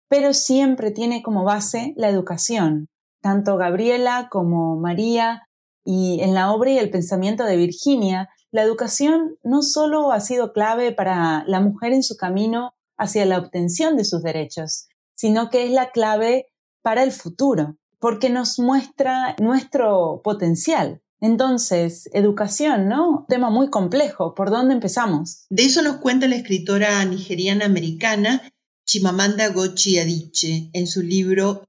pero 0.09 0.33
siempre 0.33 0.91
tiene 0.91 1.23
como 1.23 1.43
base 1.43 1.93
la 1.95 2.09
educación. 2.09 2.87
Tanto 3.21 3.57
Gabriela 3.57 4.27
como 4.29 4.75
María 4.75 5.47
y 5.83 6.19
en 6.21 6.33
la 6.33 6.51
obra 6.51 6.71
y 6.71 6.77
el 6.77 6.89
pensamiento 6.89 7.43
de 7.45 7.57
Virginia 7.57 8.29
la 8.51 8.63
educación 8.63 9.37
no 9.43 9.61
solo 9.61 10.11
ha 10.11 10.19
sido 10.19 10.51
clave 10.51 10.91
para 10.91 11.45
la 11.47 11.61
mujer 11.61 11.93
en 11.93 12.03
su 12.03 12.17
camino 12.17 12.73
hacia 12.97 13.25
la 13.25 13.39
obtención 13.39 13.95
de 13.95 14.03
sus 14.03 14.21
derechos, 14.23 14.87
sino 15.15 15.49
que 15.49 15.65
es 15.65 15.71
la 15.71 15.91
clave 15.91 16.47
para 16.81 17.03
el 17.03 17.13
futuro, 17.13 17.77
porque 17.97 18.29
nos 18.29 18.59
muestra 18.59 19.35
nuestro 19.39 20.21
potencial. 20.21 21.01
Entonces, 21.21 22.09
educación, 22.13 22.89
¿no? 22.89 23.25
Tema 23.29 23.49
muy 23.49 23.69
complejo. 23.69 24.33
¿Por 24.33 24.49
dónde 24.49 24.73
empezamos? 24.73 25.45
De 25.49 25.63
eso 25.63 25.81
nos 25.81 25.97
cuenta 25.97 26.27
la 26.27 26.35
escritora 26.35 27.05
nigeriana 27.05 27.65
americana 27.65 28.41
Chimamanda 28.85 29.47
Gochi 29.49 29.99
Adichie 29.99 30.71
en 30.73 30.87
su 30.87 31.03
libro 31.03 31.63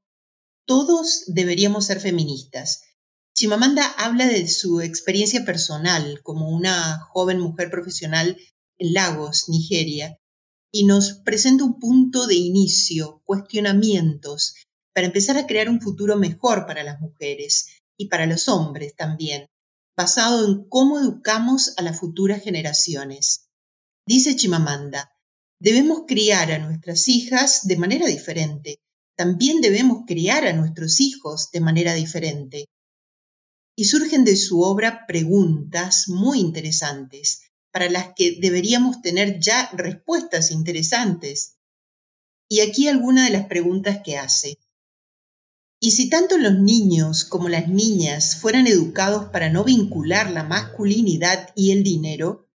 Todos 0.67 1.25
deberíamos 1.27 1.87
ser 1.87 2.01
feministas. 2.01 2.83
Chimamanda 3.35 3.85
habla 3.99 4.27
de 4.27 4.47
su 4.49 4.81
experiencia 4.81 5.45
personal 5.45 6.21
como 6.23 6.51
una 6.51 7.01
joven 7.11 7.41
mujer 7.41 7.71
profesional 7.71 8.39
en 8.79 8.93
Lagos, 8.93 9.49
Nigeria, 9.49 10.19
y 10.73 10.85
nos 10.85 11.15
presenta 11.25 11.65
un 11.65 11.79
punto 11.79 12.27
de 12.27 12.35
inicio, 12.35 13.23
cuestionamientos, 13.25 14.55
para 14.95 15.07
empezar 15.07 15.37
a 15.37 15.47
crear 15.47 15.69
un 15.69 15.81
futuro 15.81 16.17
mejor 16.17 16.67
para 16.67 16.83
las 16.83 17.01
mujeres 17.01 17.81
y 17.99 18.09
para 18.09 18.27
los 18.27 18.49
hombres 18.49 18.95
también, 18.95 19.47
basado 19.97 20.47
en 20.47 20.69
cómo 20.69 20.99
educamos 20.99 21.75
a 21.77 21.83
las 21.83 21.99
futuras 21.99 22.43
generaciones. 22.43 23.49
Dice 24.07 24.37
Chimamanda, 24.37 25.13
debemos 25.61 26.03
criar 26.07 26.51
a 26.53 26.59
nuestras 26.59 27.09
hijas 27.09 27.67
de 27.67 27.77
manera 27.77 28.07
diferente, 28.07 28.79
también 29.23 29.61
debemos 29.61 30.03
criar 30.05 30.49
a 30.49 30.53
nuestros 30.53 30.99
hijos 30.99 31.53
de 31.53 31.61
manera 31.61 31.95
diferente. 31.95 32.69
Y 33.77 33.85
surgen 33.85 34.25
de 34.25 34.35
su 34.35 34.63
obra 34.63 35.07
preguntas 35.07 36.09
muy 36.09 36.41
interesantes, 36.41 37.43
para 37.71 37.89
las 37.89 38.15
que 38.17 38.41
deberíamos 38.41 39.01
tener 39.01 39.39
ya 39.39 39.71
respuestas 39.75 40.51
interesantes. 40.51 41.55
Y 42.51 42.63
aquí 42.63 42.89
alguna 42.89 43.27
de 43.27 43.31
las 43.31 43.47
preguntas 43.47 44.01
que 44.05 44.19
hace. 44.19 44.59
Y 45.81 45.93
si 45.93 46.11
tanto 46.11 46.37
los 46.37 46.59
niños 46.59 47.25
como 47.25 47.49
las 47.49 47.69
niñas 47.69 48.35
fueran 48.35 48.67
educados 48.67 49.31
para 49.31 49.51
no 49.51 49.63
vincular 49.63 50.33
la 50.33 50.43
masculinidad 50.43 51.51
y 51.55 51.71
el 51.71 51.85
dinero, 51.85 52.49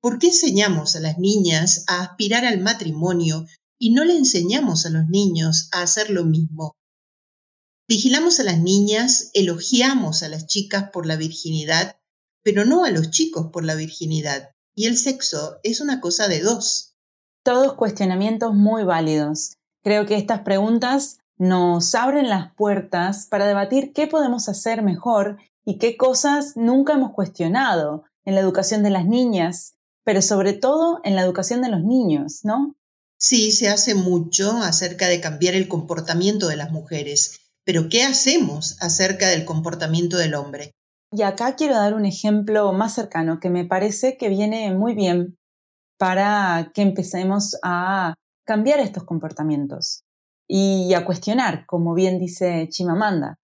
¿por 0.00 0.20
qué 0.20 0.28
enseñamos 0.28 0.94
a 0.94 1.00
las 1.00 1.18
niñas 1.18 1.82
a 1.88 2.02
aspirar 2.02 2.44
al 2.44 2.60
matrimonio 2.60 3.48
y 3.78 3.92
no 3.92 4.04
le 4.04 4.16
enseñamos 4.16 4.86
a 4.86 4.90
los 4.90 5.06
niños 5.08 5.68
a 5.72 5.82
hacer 5.82 6.10
lo 6.10 6.24
mismo? 6.24 6.76
Vigilamos 7.88 8.40
a 8.40 8.44
las 8.44 8.60
niñas, 8.60 9.30
elogiamos 9.34 10.22
a 10.22 10.28
las 10.28 10.46
chicas 10.46 10.90
por 10.92 11.06
la 11.06 11.16
virginidad 11.16 11.98
pero 12.48 12.64
no 12.64 12.84
a 12.84 12.90
los 12.90 13.10
chicos 13.10 13.48
por 13.52 13.62
la 13.62 13.74
virginidad. 13.74 14.52
Y 14.74 14.86
el 14.86 14.96
sexo 14.96 15.58
es 15.62 15.82
una 15.82 16.00
cosa 16.00 16.28
de 16.28 16.40
dos. 16.40 16.96
Todos 17.44 17.74
cuestionamientos 17.74 18.54
muy 18.54 18.84
válidos. 18.84 19.58
Creo 19.82 20.06
que 20.06 20.16
estas 20.16 20.40
preguntas 20.40 21.18
nos 21.36 21.94
abren 21.94 22.30
las 22.30 22.54
puertas 22.54 23.26
para 23.26 23.46
debatir 23.46 23.92
qué 23.92 24.06
podemos 24.06 24.48
hacer 24.48 24.80
mejor 24.80 25.36
y 25.64 25.76
qué 25.76 25.98
cosas 25.98 26.56
nunca 26.56 26.94
hemos 26.94 27.12
cuestionado 27.12 28.04
en 28.24 28.34
la 28.34 28.40
educación 28.40 28.82
de 28.82 28.90
las 28.90 29.04
niñas, 29.04 29.76
pero 30.02 30.22
sobre 30.22 30.54
todo 30.54 31.00
en 31.04 31.16
la 31.16 31.22
educación 31.22 31.60
de 31.60 31.68
los 31.68 31.82
niños, 31.82 32.40
¿no? 32.44 32.77
Sí, 33.20 33.50
se 33.50 33.68
hace 33.68 33.96
mucho 33.96 34.58
acerca 34.58 35.08
de 35.08 35.20
cambiar 35.20 35.54
el 35.54 35.66
comportamiento 35.66 36.46
de 36.46 36.56
las 36.56 36.70
mujeres, 36.70 37.40
pero 37.64 37.88
¿qué 37.88 38.04
hacemos 38.04 38.76
acerca 38.80 39.28
del 39.28 39.44
comportamiento 39.44 40.16
del 40.16 40.34
hombre? 40.34 40.70
Y 41.10 41.22
acá 41.22 41.56
quiero 41.56 41.74
dar 41.74 41.94
un 41.94 42.06
ejemplo 42.06 42.72
más 42.72 42.94
cercano 42.94 43.40
que 43.40 43.50
me 43.50 43.64
parece 43.64 44.16
que 44.16 44.28
viene 44.28 44.72
muy 44.72 44.94
bien 44.94 45.36
para 45.98 46.70
que 46.72 46.82
empecemos 46.82 47.58
a 47.64 48.14
cambiar 48.46 48.78
estos 48.78 49.02
comportamientos 49.04 50.04
y 50.46 50.94
a 50.94 51.04
cuestionar, 51.04 51.66
como 51.66 51.94
bien 51.94 52.18
dice 52.20 52.68
Chimamanda. 52.70 53.36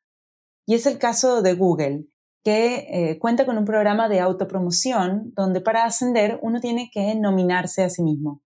Y 0.66 0.75
es 0.75 0.87
el 0.87 0.99
caso 0.99 1.43
de 1.43 1.54
Google, 1.54 2.07
que 2.45 2.87
eh, 2.90 3.19
cuenta 3.19 3.45
con 3.45 3.59
un 3.59 3.64
programa 3.64 4.09
de 4.09 4.21
autopromoción 4.21 5.33
donde 5.35 5.61
para 5.61 5.85
ascender 5.85 6.38
uno 6.43 6.61
tiene 6.61 6.90
que 6.93 7.14
nominarse 7.16 7.83
a 7.83 7.90
sí 7.90 8.02
mismo. 8.02 8.43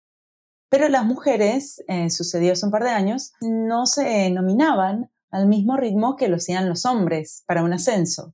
Pero 0.69 0.89
las 0.89 1.05
mujeres, 1.05 1.83
eh, 1.87 2.09
sucedió 2.09 2.53
hace 2.53 2.65
un 2.65 2.71
par 2.71 2.83
de 2.83 2.89
años, 2.89 3.33
no 3.41 3.85
se 3.85 4.29
nominaban 4.31 5.09
al 5.31 5.47
mismo 5.47 5.77
ritmo 5.77 6.15
que 6.15 6.27
lo 6.27 6.37
hacían 6.37 6.67
los 6.67 6.85
hombres 6.85 7.43
para 7.47 7.63
un 7.63 7.73
ascenso. 7.73 8.33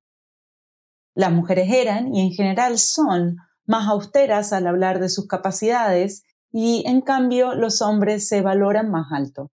Las 1.15 1.31
mujeres 1.31 1.69
eran 1.71 2.13
y 2.13 2.21
en 2.21 2.31
general 2.31 2.79
son 2.79 3.37
más 3.65 3.87
austeras 3.87 4.51
al 4.51 4.67
hablar 4.67 4.99
de 4.99 5.09
sus 5.09 5.27
capacidades 5.27 6.23
y 6.51 6.83
en 6.87 7.01
cambio 7.01 7.53
los 7.53 7.81
hombres 7.81 8.27
se 8.27 8.41
valoran 8.41 8.89
más 8.89 9.11
alto. 9.11 9.51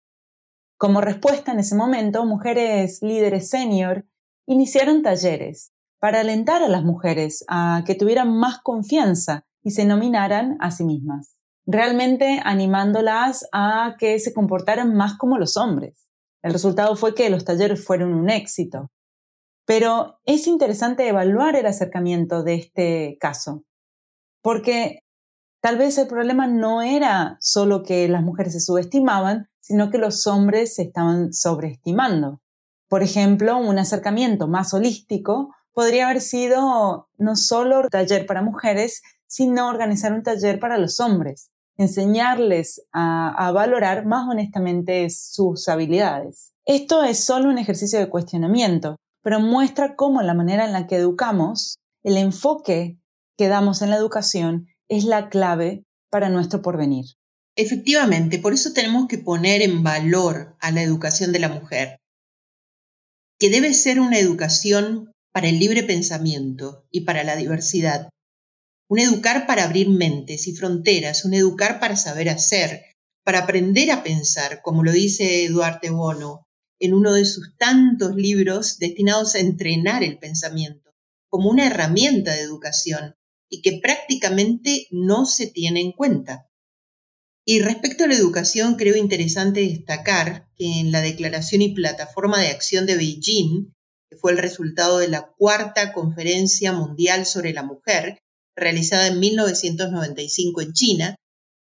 Como 0.76 1.00
respuesta 1.00 1.52
en 1.52 1.58
ese 1.58 1.74
momento, 1.74 2.24
mujeres 2.24 3.00
líderes 3.02 3.50
senior 3.50 4.06
iniciaron 4.46 5.02
talleres 5.02 5.72
para 5.98 6.20
alentar 6.20 6.62
a 6.62 6.68
las 6.68 6.84
mujeres 6.84 7.44
a 7.48 7.82
que 7.84 7.96
tuvieran 7.96 8.32
más 8.36 8.60
confianza 8.60 9.44
y 9.62 9.72
se 9.72 9.84
nominaran 9.84 10.56
a 10.60 10.70
sí 10.70 10.84
mismas, 10.84 11.37
realmente 11.70 12.40
animándolas 12.44 13.46
a 13.52 13.96
que 13.98 14.18
se 14.18 14.32
comportaran 14.32 14.94
más 14.94 15.18
como 15.18 15.36
los 15.36 15.58
hombres. 15.58 16.08
El 16.42 16.54
resultado 16.54 16.96
fue 16.96 17.14
que 17.14 17.28
los 17.28 17.44
talleres 17.44 17.84
fueron 17.84 18.14
un 18.14 18.30
éxito. 18.30 18.90
Pero 19.66 20.18
es 20.24 20.46
interesante 20.46 21.06
evaluar 21.06 21.56
el 21.56 21.66
acercamiento 21.66 22.42
de 22.42 22.54
este 22.54 23.18
caso, 23.20 23.64
porque 24.42 25.00
tal 25.60 25.76
vez 25.76 25.98
el 25.98 26.08
problema 26.08 26.46
no 26.46 26.80
era 26.80 27.36
solo 27.38 27.82
que 27.82 28.08
las 28.08 28.22
mujeres 28.22 28.54
se 28.54 28.60
subestimaban, 28.60 29.50
sino 29.60 29.90
que 29.90 29.98
los 29.98 30.26
hombres 30.26 30.74
se 30.74 30.84
estaban 30.84 31.34
sobreestimando. 31.34 32.40
Por 32.88 33.02
ejemplo, 33.02 33.58
un 33.58 33.78
acercamiento 33.78 34.48
más 34.48 34.72
holístico 34.72 35.54
podría 35.74 36.08
haber 36.08 36.22
sido 36.22 37.10
no 37.18 37.36
solo 37.36 37.90
taller 37.90 38.24
para 38.24 38.40
mujeres, 38.40 39.02
sino 39.26 39.68
organizar 39.68 40.14
un 40.14 40.22
taller 40.22 40.58
para 40.58 40.78
los 40.78 40.98
hombres, 40.98 41.50
enseñarles 41.78 42.82
a, 42.92 43.50
valorar 43.52 44.04
más 44.04 44.28
honestamente 44.28 45.08
sus 45.10 45.68
habilidades. 45.68 46.52
Esto 46.66 47.04
es 47.04 47.20
solo 47.20 47.48
un 47.48 47.58
ejercicio 47.58 47.98
de 47.98 48.08
cuestionamiento, 48.08 48.96
pero 49.22 49.40
muestra 49.40 49.94
cómo 49.96 50.20
la 50.22 50.34
manera 50.34 50.66
en 50.66 50.72
la 50.72 50.86
que 50.86 50.96
educamos, 50.96 51.76
el 52.02 52.16
enfoque 52.16 52.98
que 53.38 53.48
damos 53.48 53.80
en 53.80 53.90
la 53.90 53.96
educación 53.96 54.66
es 54.88 55.04
la 55.04 55.28
clave 55.28 55.84
para 56.10 56.28
nuestro 56.28 56.62
porvenir. 56.62 57.06
Efectivamente, 57.56 58.38
por 58.38 58.52
eso 58.52 58.72
tenemos 58.72 59.06
que 59.08 59.18
poner 59.18 59.62
en 59.62 59.82
valor 59.82 60.56
a 60.60 60.70
la 60.70 60.82
educación 60.82 61.32
de 61.32 61.38
la 61.38 61.48
mujer, 61.48 61.98
que 63.38 63.50
debe 63.50 63.72
ser 63.74 64.00
una 64.00 64.18
educación 64.18 65.12
para 65.32 65.48
el 65.48 65.58
libre 65.58 65.84
pensamiento 65.84 66.86
y 66.90 67.02
para 67.02 67.24
la 67.24 67.36
diversidad, 67.36 68.08
un 68.88 68.98
educar 68.98 69.46
para 69.46 69.64
abrir 69.64 69.88
mentes 69.88 70.46
y 70.46 70.54
fronteras, 70.54 71.24
un 71.24 71.34
educar 71.34 71.78
para 71.78 71.96
saber 71.96 72.28
hacer, 72.28 72.82
para 73.22 73.40
aprender 73.40 73.90
a 73.90 74.02
pensar, 74.02 74.62
como 74.62 74.82
lo 74.82 74.92
dice 74.92 75.44
Eduardo 75.44 75.94
Bono, 75.94 76.46
en 76.80 76.94
uno 76.94 77.12
de 77.12 77.24
sus 77.24 77.56
tantos 77.56 78.14
libros 78.14 78.78
destinados 78.78 79.34
a 79.34 79.40
entrenar 79.40 80.02
el 80.02 80.18
pensamiento 80.18 80.88
como 81.28 81.50
una 81.50 81.66
herramienta 81.66 82.34
de 82.34 82.40
educación 82.40 83.14
y 83.50 83.62
que 83.62 83.80
prácticamente 83.82 84.86
no 84.90 85.26
se 85.26 85.46
tiene 85.46 85.80
en 85.80 85.92
cuenta. 85.92 86.48
Y 87.44 87.60
respecto 87.60 88.04
a 88.04 88.08
la 88.08 88.14
educación, 88.14 88.76
creo 88.76 88.96
interesante 88.96 89.60
destacar 89.60 90.48
que 90.56 90.80
en 90.80 90.92
la 90.92 91.00
Declaración 91.00 91.62
y 91.62 91.74
Plataforma 91.74 92.40
de 92.40 92.48
Acción 92.48 92.86
de 92.86 92.96
Beijing, 92.96 93.72
que 94.10 94.16
fue 94.16 94.32
el 94.32 94.38
resultado 94.38 94.98
de 94.98 95.08
la 95.08 95.32
cuarta 95.36 95.92
Conferencia 95.92 96.72
Mundial 96.72 97.24
sobre 97.24 97.52
la 97.52 97.62
Mujer, 97.62 98.18
realizada 98.58 99.06
en 99.06 99.20
1995 99.20 100.60
en 100.60 100.72
China, 100.72 101.16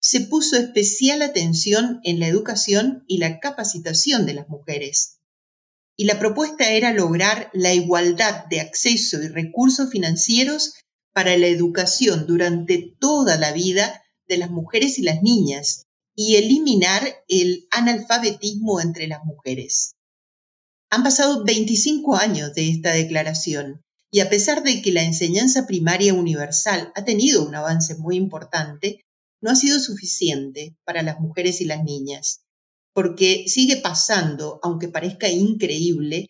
se 0.01 0.23
puso 0.23 0.57
especial 0.57 1.23
atención 1.23 2.01
en 2.05 2.21
la 2.21 2.27
educación 2.27 3.05
y 3.07 3.19
la 3.19 3.39
capacitación 3.39 4.27
de 4.27 4.35
las 4.35 4.49
mujeres. 4.49 5.19
Y 5.97 6.05
la 6.05 6.19
propuesta 6.19 6.71
era 6.71 6.93
lograr 6.93 7.51
la 7.53 7.75
igualdad 7.75 8.47
de 8.47 8.61
acceso 8.61 9.23
y 9.23 9.29
recursos 9.29 9.91
financieros 9.91 10.73
para 11.13 11.37
la 11.37 11.47
educación 11.47 12.27
durante 12.27 12.97
toda 12.99 13.37
la 13.37 13.53
vida 13.53 14.03
de 14.27 14.39
las 14.39 14.51
mujeres 14.51 14.99
y 14.99 15.03
las 15.03 15.23
niñas 15.23 15.87
y 16.15 16.37
eliminar 16.37 17.03
el 17.29 17.67
analfabetismo 17.71 18.81
entre 18.81 19.07
las 19.07 19.25
mujeres. 19.25 19.97
Han 20.91 21.03
pasado 21.03 21.45
25 21.45 22.17
años 22.17 22.55
de 22.55 22.71
esta 22.71 22.93
declaración 22.93 23.83
y 24.11 24.21
a 24.21 24.29
pesar 24.29 24.63
de 24.63 24.83
que 24.83 24.93
la 24.93 25.03
enseñanza 25.03 25.67
primaria 25.67 26.15
universal 26.15 26.93
ha 26.95 27.05
tenido 27.05 27.47
un 27.47 27.55
avance 27.55 27.95
muy 27.97 28.17
importante, 28.17 29.05
no 29.41 29.51
ha 29.51 29.55
sido 29.55 29.79
suficiente 29.79 30.77
para 30.85 31.03
las 31.03 31.21
mujeres 31.21 31.61
y 31.61 31.65
las 31.65 31.85
niñas, 31.85 32.43
porque 32.93 33.45
sigue 33.47 33.77
pasando, 33.77 34.59
aunque 34.63 34.89
parezca 34.89 35.29
increíble, 35.29 36.29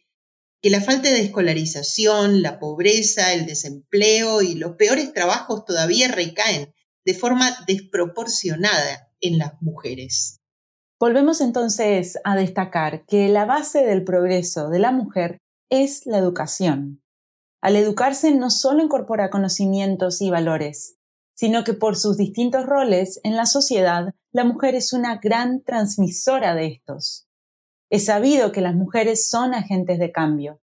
que 0.62 0.70
la 0.70 0.82
falta 0.82 1.10
de 1.10 1.22
escolarización, 1.22 2.42
la 2.42 2.58
pobreza, 2.58 3.32
el 3.32 3.46
desempleo 3.46 4.42
y 4.42 4.54
los 4.54 4.76
peores 4.76 5.12
trabajos 5.14 5.64
todavía 5.64 6.08
recaen 6.08 6.74
de 7.04 7.14
forma 7.14 7.50
desproporcionada 7.66 9.10
en 9.20 9.38
las 9.38 9.54
mujeres. 9.62 10.40
Volvemos 10.98 11.40
entonces 11.40 12.18
a 12.24 12.36
destacar 12.36 13.06
que 13.06 13.28
la 13.30 13.46
base 13.46 13.86
del 13.86 14.04
progreso 14.04 14.68
de 14.68 14.80
la 14.80 14.92
mujer 14.92 15.38
es 15.70 16.04
la 16.04 16.18
educación. 16.18 17.02
Al 17.60 17.76
educarse 17.76 18.32
no 18.32 18.50
solo 18.50 18.82
incorpora 18.82 19.30
conocimientos 19.30 20.22
y 20.22 20.30
valores, 20.30 20.96
sino 21.34 21.64
que 21.64 21.74
por 21.74 21.96
sus 21.96 22.16
distintos 22.16 22.66
roles 22.66 23.20
en 23.22 23.36
la 23.36 23.46
sociedad, 23.46 24.14
la 24.32 24.44
mujer 24.44 24.74
es 24.74 24.92
una 24.92 25.16
gran 25.16 25.62
transmisora 25.62 26.54
de 26.54 26.66
estos. 26.66 27.26
Es 27.90 28.06
sabido 28.06 28.52
que 28.52 28.60
las 28.60 28.74
mujeres 28.74 29.28
son 29.28 29.52
agentes 29.52 29.98
de 29.98 30.12
cambio, 30.12 30.60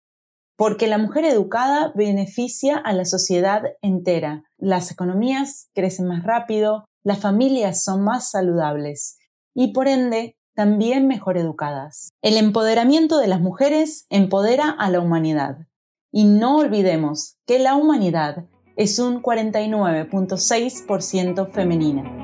porque 0.56 0.88
la 0.88 0.98
mujer 0.98 1.26
educada 1.26 1.92
beneficia 1.96 2.78
a 2.78 2.94
la 2.94 3.06
sociedad 3.06 3.64
entera. 3.82 4.44
Las 4.58 4.92
economías 4.92 5.70
crecen 5.74 6.08
más 6.08 6.24
rápido, 6.24 6.86
las 7.04 7.20
familias 7.20 7.84
son 7.84 8.04
más 8.04 8.32
saludables 8.32 9.18
y 9.54 9.72
por 9.72 9.88
ende 9.88 10.36
también 10.56 11.08
mejor 11.08 11.38
educadas. 11.38 12.10
El 12.24 12.38
empoderamiento 12.38 13.20
de 13.20 13.28
las 13.28 13.40
mujeres 13.40 14.08
empodera 14.10 14.72
a 14.72 14.90
la 14.90 15.00
humanidad. 15.00 15.67
Y 16.18 16.26
no 16.26 16.58
olvidemos 16.58 17.38
que 17.46 17.60
la 17.60 17.76
humanidad 17.76 18.48
es 18.76 18.98
un 18.98 19.22
49.6% 19.22 21.52
femenina. 21.52 22.24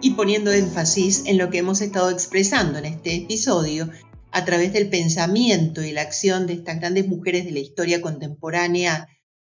y 0.00 0.10
poniendo 0.10 0.52
énfasis 0.52 1.24
en 1.26 1.38
lo 1.38 1.50
que 1.50 1.58
hemos 1.58 1.80
estado 1.80 2.10
expresando 2.10 2.78
en 2.78 2.84
este 2.84 3.16
episodio 3.16 3.90
a 4.30 4.44
través 4.44 4.72
del 4.72 4.88
pensamiento 4.88 5.82
y 5.82 5.90
la 5.90 6.02
acción 6.02 6.46
de 6.46 6.52
estas 6.52 6.78
grandes 6.78 7.08
mujeres 7.08 7.44
de 7.44 7.50
la 7.50 7.58
historia 7.58 8.00
contemporánea 8.00 9.08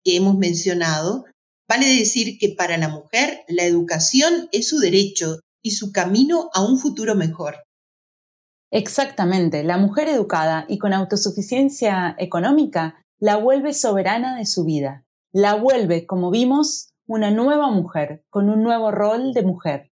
que 0.02 0.16
hemos 0.16 0.38
mencionado, 0.38 1.26
vale 1.68 1.86
decir 1.86 2.38
que 2.38 2.48
para 2.48 2.78
la 2.78 2.88
mujer 2.88 3.40
la 3.48 3.64
educación 3.64 4.48
es 4.52 4.70
su 4.70 4.78
derecho 4.78 5.40
y 5.62 5.72
su 5.72 5.92
camino 5.92 6.50
a 6.54 6.62
un 6.64 6.78
futuro 6.78 7.14
mejor. 7.14 7.56
Exactamente, 8.70 9.64
la 9.64 9.78
mujer 9.78 10.08
educada 10.08 10.64
y 10.68 10.78
con 10.78 10.92
autosuficiencia 10.92 12.14
económica 12.18 13.04
la 13.18 13.36
vuelve 13.36 13.74
soberana 13.74 14.36
de 14.36 14.46
su 14.46 14.64
vida, 14.64 15.04
la 15.32 15.54
vuelve, 15.54 16.06
como 16.06 16.30
vimos, 16.30 16.94
una 17.06 17.30
nueva 17.30 17.70
mujer, 17.70 18.24
con 18.30 18.48
un 18.48 18.62
nuevo 18.62 18.90
rol 18.90 19.32
de 19.34 19.42
mujer. 19.42 19.90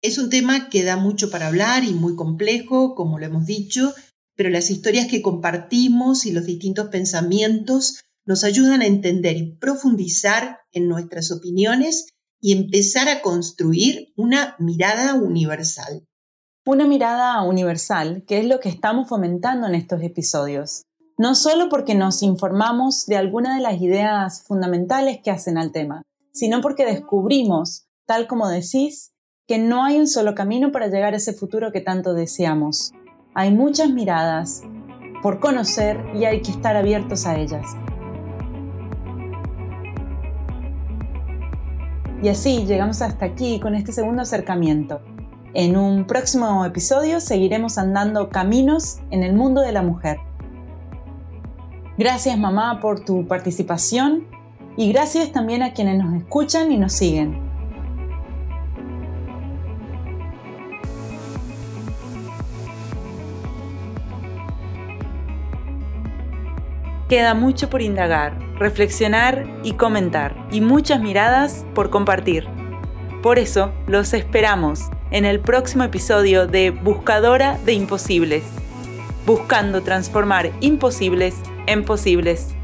Es 0.00 0.16
un 0.16 0.30
tema 0.30 0.70
que 0.70 0.84
da 0.84 0.96
mucho 0.96 1.30
para 1.30 1.48
hablar 1.48 1.84
y 1.84 1.92
muy 1.92 2.16
complejo, 2.16 2.94
como 2.94 3.18
lo 3.18 3.26
hemos 3.26 3.44
dicho, 3.46 3.92
pero 4.34 4.48
las 4.48 4.70
historias 4.70 5.08
que 5.08 5.20
compartimos 5.20 6.24
y 6.24 6.32
los 6.32 6.46
distintos 6.46 6.88
pensamientos 6.88 8.00
nos 8.24 8.44
ayudan 8.44 8.82
a 8.82 8.86
entender 8.86 9.36
y 9.36 9.56
profundizar 9.56 10.60
en 10.72 10.88
nuestras 10.88 11.30
opiniones 11.32 12.06
y 12.40 12.52
empezar 12.52 13.08
a 13.08 13.22
construir 13.22 14.12
una 14.16 14.54
mirada 14.58 15.14
universal. 15.14 16.06
Una 16.64 16.86
mirada 16.86 17.42
universal, 17.42 18.24
que 18.26 18.38
es 18.38 18.46
lo 18.46 18.60
que 18.60 18.68
estamos 18.68 19.08
fomentando 19.08 19.66
en 19.66 19.74
estos 19.74 20.02
episodios. 20.02 20.82
No 21.16 21.34
solo 21.34 21.68
porque 21.68 21.94
nos 21.94 22.22
informamos 22.22 23.06
de 23.06 23.16
alguna 23.16 23.56
de 23.56 23.62
las 23.62 23.80
ideas 23.80 24.44
fundamentales 24.46 25.18
que 25.22 25.30
hacen 25.30 25.58
al 25.58 25.72
tema, 25.72 26.02
sino 26.32 26.60
porque 26.60 26.84
descubrimos, 26.84 27.88
tal 28.06 28.26
como 28.28 28.48
decís, 28.48 29.12
que 29.48 29.58
no 29.58 29.82
hay 29.82 29.98
un 29.98 30.06
solo 30.06 30.34
camino 30.34 30.70
para 30.70 30.88
llegar 30.88 31.14
a 31.14 31.16
ese 31.16 31.32
futuro 31.32 31.72
que 31.72 31.80
tanto 31.80 32.12
deseamos. 32.12 32.92
Hay 33.34 33.50
muchas 33.50 33.90
miradas 33.90 34.62
por 35.22 35.40
conocer 35.40 35.98
y 36.14 36.26
hay 36.26 36.42
que 36.42 36.52
estar 36.52 36.76
abiertos 36.76 37.26
a 37.26 37.38
ellas. 37.38 37.64
Y 42.22 42.28
así 42.28 42.64
llegamos 42.66 43.00
hasta 43.00 43.26
aquí 43.26 43.60
con 43.60 43.74
este 43.74 43.92
segundo 43.92 44.22
acercamiento. 44.22 45.00
En 45.54 45.76
un 45.76 46.04
próximo 46.06 46.64
episodio 46.64 47.20
seguiremos 47.20 47.78
andando 47.78 48.28
caminos 48.28 48.98
en 49.10 49.22
el 49.22 49.34
mundo 49.34 49.60
de 49.60 49.72
la 49.72 49.82
mujer. 49.82 50.18
Gracias 51.96 52.38
mamá 52.38 52.80
por 52.80 53.04
tu 53.04 53.26
participación 53.26 54.26
y 54.76 54.92
gracias 54.92 55.32
también 55.32 55.62
a 55.62 55.72
quienes 55.72 55.98
nos 55.98 56.14
escuchan 56.14 56.70
y 56.70 56.76
nos 56.76 56.92
siguen. 56.92 57.47
Queda 67.08 67.32
mucho 67.32 67.70
por 67.70 67.80
indagar, 67.80 68.38
reflexionar 68.58 69.46
y 69.62 69.72
comentar, 69.72 70.36
y 70.50 70.60
muchas 70.60 71.00
miradas 71.00 71.64
por 71.74 71.88
compartir. 71.88 72.46
Por 73.22 73.38
eso 73.38 73.72
los 73.86 74.12
esperamos 74.12 74.90
en 75.10 75.24
el 75.24 75.40
próximo 75.40 75.84
episodio 75.84 76.46
de 76.46 76.68
Buscadora 76.70 77.56
de 77.64 77.72
Imposibles, 77.72 78.44
buscando 79.24 79.82
transformar 79.82 80.50
imposibles 80.60 81.34
en 81.66 81.82
posibles. 81.86 82.54